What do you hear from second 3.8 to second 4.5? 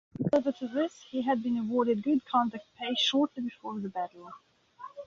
battle.